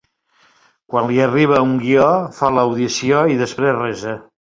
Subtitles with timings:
[0.93, 2.09] Quan li arriba un guió,
[2.41, 4.21] fa l'audició i després resa.